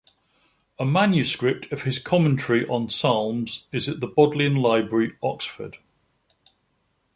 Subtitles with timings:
[0.79, 5.77] A manuscript of his commentary on Psalms is at the Bodleian Library, Oxford.